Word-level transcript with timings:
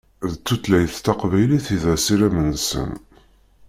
D 0.31 0.33
tutlayt 0.45 0.95
taqbaylit 1.05 1.67
i 1.75 1.77
d 1.83 1.85
asirem-nsen. 1.93 2.91